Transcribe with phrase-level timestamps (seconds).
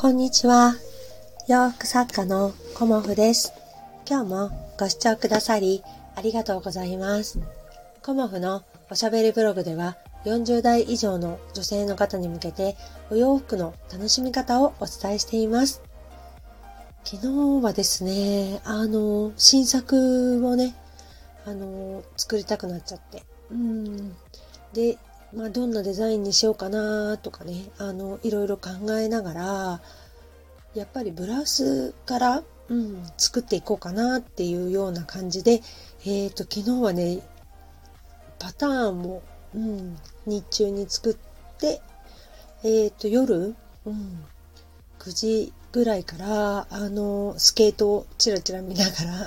[0.00, 0.76] こんにちは。
[1.46, 3.52] 洋服作家のコモフです。
[4.08, 5.82] 今日もご視聴くださり
[6.16, 7.38] ありがとうございます。
[8.02, 12.78] コモフのおしゃべりブログでは40代以上の女性の方に向けて
[13.10, 15.82] お洋服の楽しみ方をお伝えしています。
[17.04, 17.18] 昨
[17.60, 20.74] 日はですね、あの、新作をね、
[21.44, 23.22] あの、作りたくなっちゃって。
[23.50, 24.16] うん。
[24.72, 24.96] で、
[25.32, 29.80] まあ、どんなデザインにしようかなとかね、あの、いろいろ考えながら、
[30.74, 35.60] やっぱりブラウスから、うん、作っていこうかなっていうような感じで、
[36.06, 37.20] えっ、と、昨日はね、
[38.38, 39.22] パターンを、
[39.54, 41.80] うん、日中に作って、
[42.62, 43.54] えっ、と、夜、
[43.86, 44.24] うん、
[44.98, 49.26] 9時ぐらいから、あの、スケートをチラチラ見ながら、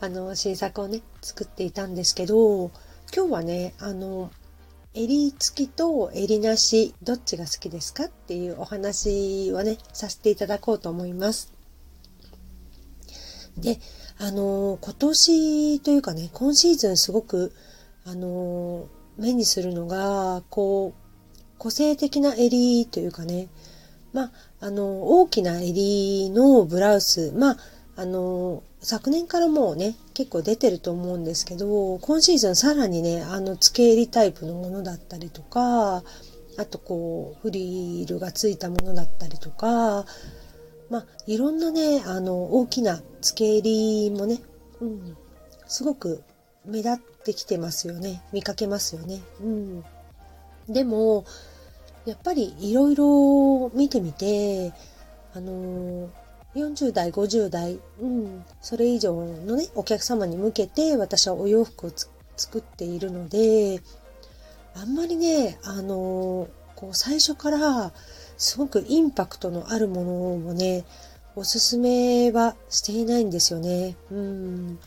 [0.02, 2.70] あの、新作をね、作っていたんですけど、
[3.14, 4.30] 今日はね、あの、
[4.94, 11.52] 襟付きと襟なし、どっちが好きですかっていうお話をね、させていただこうと思います。
[13.56, 13.80] で、
[14.18, 17.52] あの、今年というかね、今シーズンすごく、
[18.04, 23.48] あの、目にするのが、こう、個性的な襟というかね、
[24.12, 27.56] まあ、あの、大きな襟のブラウス、まあ、
[27.94, 36.02] あの、昨年からもうね、結構出てると思うんですけど、今シーズンさらにね、あの、付け襟タイプのものだったりとか、
[36.56, 40.06] あとこう、フリルがついたものだったりとか、
[40.90, 44.40] まあ、いろんなね、あの、大きな付け襟もね、
[44.80, 45.16] うん、
[45.66, 46.22] すごく
[46.64, 48.22] 目立ってきてますよね。
[48.32, 49.22] 見かけますよね。
[49.40, 49.84] うん。
[50.68, 51.24] でも、
[52.04, 54.72] やっぱりいろいろ見てみて、
[55.34, 56.10] あの
[56.54, 61.92] 40代、50代、うん、それ以上のね、お客様に向けて私はお洋服を
[62.36, 63.80] 作っているので、
[64.74, 67.92] あんまりね、あのこう最初から
[68.36, 70.84] すごくインパクトのあるものをね、
[71.34, 73.96] おすすめはしていないんですよね。
[74.10, 74.78] うん。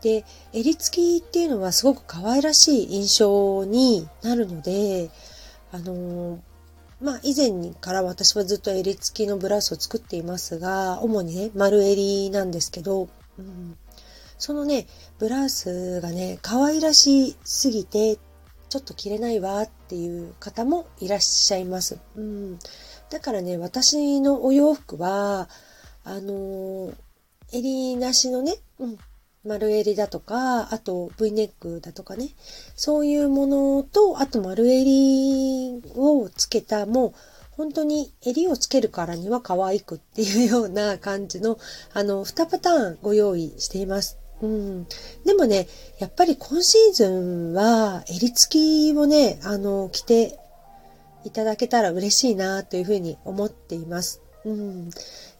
[0.00, 5.10] で、襟付きっていうのはすごく可愛らしい印象になるので、
[5.72, 6.40] あの
[7.00, 13.76] まあ以前から私はずっと襟付きのブラウスを作っていますが、主にね、丸襟なんですけど、うん、
[14.38, 14.86] そのね、
[15.18, 18.18] ブラウスがね、可愛らしすぎて、
[18.68, 21.98] ちょっと着れないわっていう方もいらっしゃいます。
[22.16, 22.58] うん、
[23.10, 25.48] だからね、私のお洋服は、
[26.04, 26.92] あの
[27.52, 28.98] 襟なしのね、うん、
[29.44, 32.28] 丸襟だとか、あと V ネックだとかね、
[32.76, 37.14] そういうものと、あと丸襟をつけた、もう
[37.52, 41.58] 本当に襟をつけるからには可愛くっていうような感じの、
[41.94, 44.18] あの、2パターンご用意しています。
[44.42, 44.86] うん。
[45.24, 45.68] でもね、
[45.98, 48.52] やっぱり今シーズンは襟付
[48.92, 50.38] きをね、あの、着て
[51.24, 54.20] いただけたら嬉しいなというふうに思っています。
[54.44, 54.90] うん。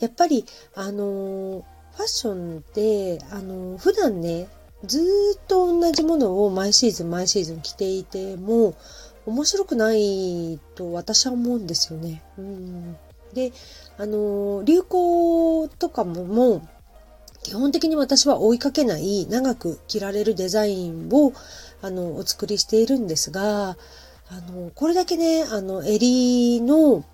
[0.00, 1.64] やっぱり、あの
[1.96, 4.48] ファッションって、あの、普段ね、
[4.84, 8.74] ずっと同じものを毎シーズン毎シーズン着ていても、
[9.24, 12.22] 面白くないと私は思うんですよね。
[12.38, 12.96] うん、
[13.32, 13.52] で、
[13.96, 16.62] あの、流行とかももう、
[17.42, 21.32] 基本的に私は追いかけない長く着られるデザインを、
[21.80, 23.78] あの、お作りしているんですが、
[24.28, 27.04] あの、これだけね、あの、襟の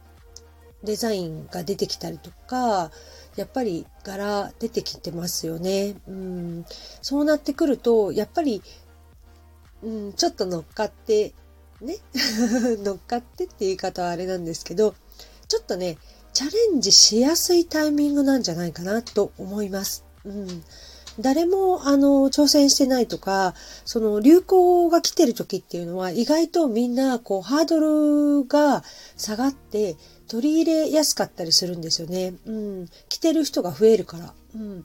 [0.82, 2.91] デザインが出てきたりとか、
[3.37, 5.94] やっぱり柄出てきてますよね。
[6.06, 6.65] うん、
[7.00, 8.62] そうなってくると、やっぱり、
[9.82, 11.32] うん、ちょっと乗っかって、
[11.81, 11.97] ね、
[12.84, 14.94] 乗っかってって言い方はあれなんですけど、
[15.48, 15.98] ちょっとね、
[16.32, 20.04] チャレンジしやすいタイミングなんじゃないかなと思います。
[20.25, 20.64] うん、
[21.21, 27.81] 誰も、あの、挑戦してないとか、その流行が来てる時っていうのは、意外とみんな、こう、ハード
[28.41, 28.83] ルが
[29.17, 29.97] 下がって、
[30.28, 32.34] 取り入れやすかったりするんですよね。
[32.47, 32.89] うん。
[33.11, 34.33] 着てる人が増えるから。
[34.55, 34.84] うん。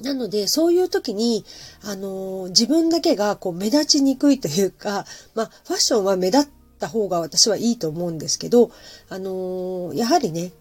[0.00, 1.44] なので、そういう時に、
[1.82, 6.48] あの、自分だけがこう目立ちにくいというか、 まあ、ファッションは目立っ
[6.78, 8.70] た方が私はいいと思うんですけど、
[9.08, 10.52] あの、やはりね、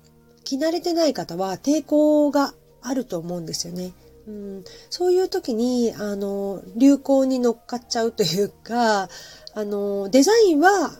[0.43, 3.93] 着慣れてない方は抵抗があると思うんですよね。
[4.27, 9.09] うん、そういう時に、あの、流行に乗っかっちゃうというか、
[9.55, 10.91] あのデザインは、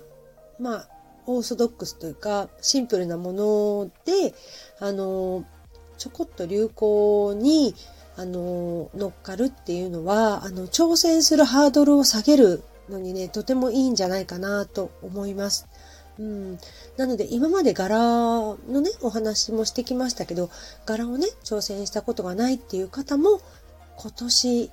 [0.59, 0.89] まあ、
[1.25, 4.33] オーソドックスというか、シンプルなもので、
[4.79, 5.45] あの、
[5.97, 7.75] ちょこっと流行に、
[8.15, 15.67] あの、乗っかるっていうのは、あの、挑戦するハードルを下げるのにね、とてもいいんじゃないかなと思います。
[16.19, 16.59] うん。
[16.97, 20.49] なので、今まで柄のね、お話もしてきましたけど、
[20.85, 23.41] 柄をね、挑戦したことがないっていう方も、
[23.97, 24.71] 今年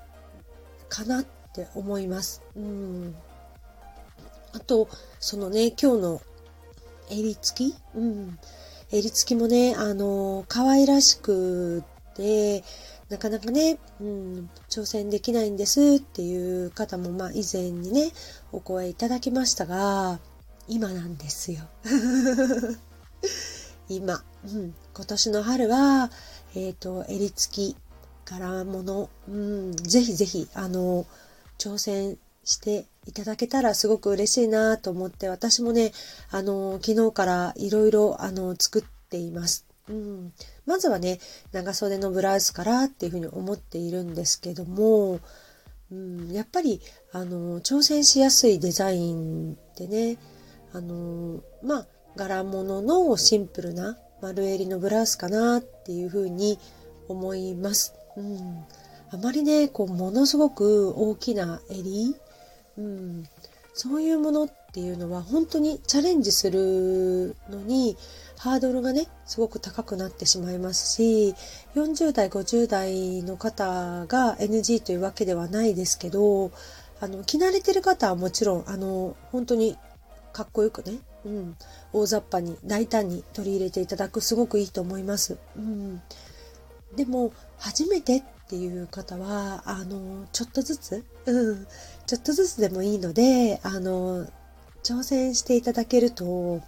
[0.89, 2.41] かなって思います。
[2.55, 3.15] うん。
[4.53, 4.87] あと、
[5.19, 6.21] そのね、今日の
[7.09, 7.75] 襟付き？
[7.95, 8.39] うん。
[8.91, 11.83] 襟付きもね、あの、可愛らしく
[12.15, 12.63] て、
[13.09, 18.11] なかなかね、うん、挑戦できないんですっていう方も、まあ以前にね、
[18.51, 20.19] お声いただきましたが、
[20.67, 21.61] 今なんですよ。
[23.89, 26.11] 今、うん、今年の春は、
[26.55, 27.77] えっ、ー、と、襟付き、
[28.25, 31.05] 柄物、うん、ぜひぜひ、あの、
[31.57, 35.91] 挑戦していただけたらすごく嬉しいなと思って、私もね、
[36.29, 39.65] あの、昨日からいろいろ、あの、作っています。
[39.89, 40.33] うん、
[40.65, 41.19] まずはね、
[41.51, 45.19] 長袖のブラウスからっていうふうに思っているんですけども、
[45.91, 46.79] うん、やっぱり、
[47.11, 50.17] あの、挑戦しやすいデザインってね、
[50.73, 56.59] あの、まあ、柄物のシンプルな丸襟のブラウスかなっていうふうに
[57.07, 57.93] 思います。
[58.17, 58.65] うん、
[59.11, 62.15] あまりね、こう、ものすごく大きな襟、
[62.77, 63.23] うん、
[63.73, 67.97] そういうものっていうのは本当にチャレンジするのに
[68.37, 71.35] ハードルがね、すごく高くなってしまいますし、
[71.75, 76.51] 40代、50代の方が NG というわけではないですけど、
[76.99, 79.77] あの、着慣れてる方はもちろん、あの、本当に
[80.33, 81.55] かっこよくね、うん、
[81.93, 85.37] 大雑把に大胆に取り入れていただくすごくいいと思います。
[85.55, 86.01] うん、
[86.95, 91.67] でも初めてっていう方はあのちょっとずつ、うん、
[92.05, 94.25] ちょっとずつでもいいのであの
[94.83, 96.61] 挑戦していただけると、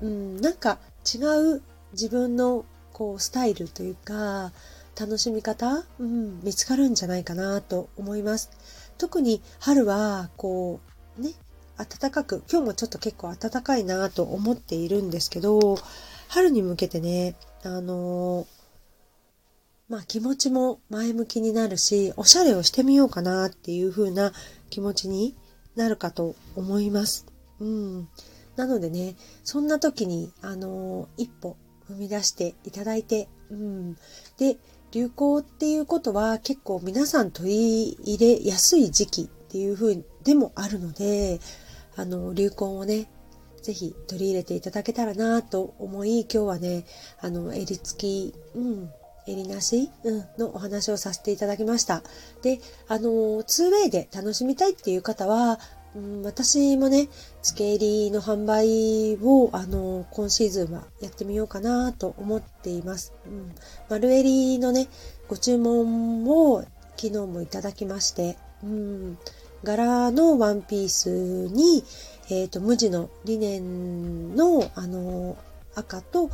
[0.00, 0.78] うん、なんか
[1.12, 1.18] 違
[1.56, 1.62] う
[1.92, 4.52] 自分のこうスタイルというか
[4.98, 8.50] 楽しみ方、うん、見つかるんじゃないかなと思います。
[8.98, 10.80] 特に春はこ
[11.18, 11.30] うね
[11.84, 15.78] 暖かく、今日もちょっと結構暖かいなと思っているんですけど、
[16.28, 18.46] 春に向けてね、あのー、
[19.88, 24.32] まあ気持ちも前向きになるし、おしゃれをしてみようかなっていう風な
[24.70, 25.36] 気持ちに
[25.76, 27.26] なるかと思います。
[27.60, 28.08] うん。
[28.56, 31.56] なのでね、そんな時に、あのー、一歩
[31.90, 33.94] 踏み出していただいて、うん。
[34.38, 34.56] で、
[34.92, 41.40] 流行っていうことは結構皆さん取り入れやすい時期っていう風でもあるので、
[41.96, 43.08] あの、流行をね、
[43.62, 46.84] ぜひ取り入れていただけたらなと思い、今日はね、
[47.20, 48.90] あの、襟付き、うん、
[49.26, 52.02] 襟なし、うん、のお話をさせていただきました。
[52.42, 53.10] で、あの、
[53.42, 55.60] 2way で楽しみたいっていう方は、
[55.94, 57.08] うん、私もね、
[57.42, 63.12] 付け襟の販売を、あの、今シーズンはやってみようかなと思っています。
[63.26, 63.54] うん、
[63.88, 64.88] 丸襟のね、
[65.28, 66.64] ご注文を
[66.96, 69.18] 昨日もいただきまして、うん、
[69.62, 71.84] 柄のワンピースに、
[72.30, 75.36] えっ、ー、と、無地のリネンの、あの、
[75.74, 76.30] 赤と、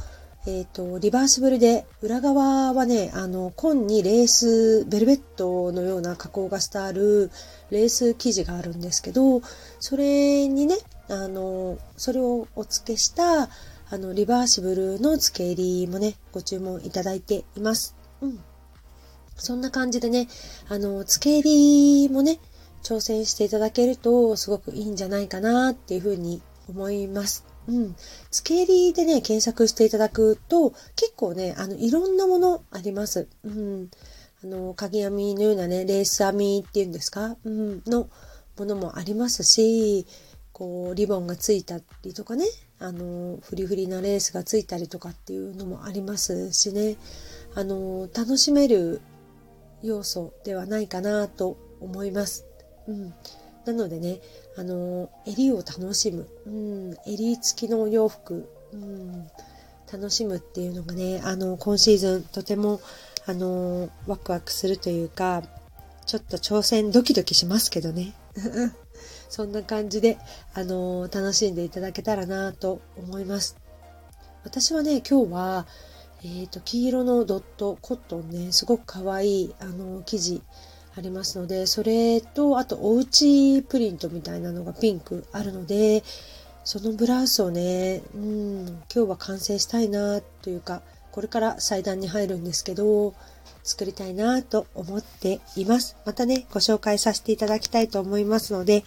[0.46, 7.30] えっ、ー、と、リバーシブルで、裏側はね、あの、紺にレース、ベルベットのような加工がしてある
[7.70, 9.42] レース生地があるんですけど、
[9.80, 10.76] それにね、
[11.08, 13.48] あの、それをお付けした、
[13.90, 17.94] あの、リバーシブルの付け入りもね、ご注文いただいています。
[18.20, 18.38] うん。
[19.36, 20.28] そんな感じでね、
[20.68, 22.38] あの、付け入りもね、
[22.82, 27.44] 挑戦していただけるとすごくいいんじゃないかなっていうふうに思います。
[27.68, 27.96] うん。
[28.30, 33.28] つけ襟でね、検索していただくと、結構ね、あの、いろんなものあります。
[33.44, 33.90] うん。
[34.42, 37.36] あの、鍵編みのようなね、レース編みっていうんですか？
[37.44, 37.82] うん。
[37.86, 38.08] の
[38.56, 40.06] ものもありますし、
[40.52, 42.46] こう、リボンがついたりとかね、
[42.78, 46.96] あの、フリフリなレースがついたりとかっていうのもありますしね、
[47.54, 49.02] あの、楽しめる
[49.82, 52.46] 要素ではないかなと思います。
[52.88, 53.14] うん。
[53.64, 54.20] なのでね、
[54.56, 56.26] あの、襟を楽しむ。
[56.46, 58.48] うん、襟付きのお洋服。
[58.72, 59.28] うん、
[59.92, 62.80] 楽しむっていうのがね、あの、今シーズンとても、
[63.26, 65.42] あの、ワクワクするというか、
[66.06, 68.14] ちょっと挑戦ドキドキしますけどね。
[69.28, 70.18] そんな感じで、
[70.54, 73.56] あの、楽しんでいただけたらなと思います。
[74.44, 75.66] 私はね、今日は、
[76.22, 80.42] えっ、ー、と、黄色のドット、コットンね、すごく可愛い、あの、生地、
[80.98, 86.02] ありますので、それと、あとおうちプリントみたいなのがピンクあるので、
[86.64, 93.14] そのブラウスをね、うん、今日は完成したいなというか、これから祭壇に入るんですけど、
[93.62, 95.96] 作りたいなと思っています。
[96.04, 98.84] またね、ご紹介させていただきたいと思いますので、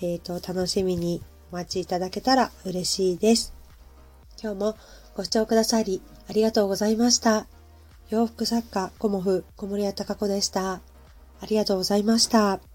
[0.00, 3.54] えっ、ー、と、楽しみにお待ちいただけたら嬉しいです。
[4.42, 4.76] 今日も
[5.16, 7.46] ご視聴くださりありがとうございました。
[8.10, 10.93] 洋服作家、コモフ、小森屋隆子でした。
[11.40, 12.73] ありがとうございました。